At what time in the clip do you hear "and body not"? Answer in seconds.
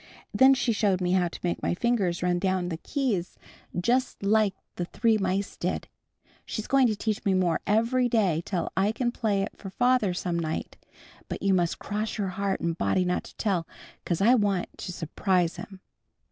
12.61-13.25